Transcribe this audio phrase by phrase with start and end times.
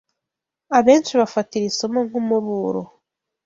[0.77, 2.81] Abenshi bafata iri somo nk’umuburo